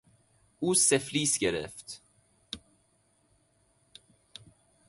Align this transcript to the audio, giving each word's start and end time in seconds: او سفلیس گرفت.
او 0.59 0.73
سفلیس 0.73 1.37
گرفت. 1.37 2.01